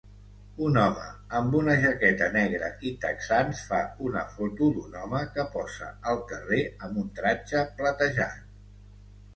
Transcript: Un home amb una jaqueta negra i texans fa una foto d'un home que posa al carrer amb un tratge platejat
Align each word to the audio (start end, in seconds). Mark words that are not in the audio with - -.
Un 0.67 0.77
home 0.83 1.09
amb 1.39 1.57
una 1.59 1.75
jaqueta 1.83 2.29
negra 2.37 2.71
i 2.91 2.93
texans 3.05 3.61
fa 3.67 3.83
una 4.09 4.25
foto 4.39 4.71
d'un 4.79 4.97
home 5.03 5.23
que 5.37 5.47
posa 5.59 5.93
al 6.15 6.27
carrer 6.35 6.65
amb 6.89 7.01
un 7.05 7.15
tratge 7.23 7.65
platejat 7.81 8.55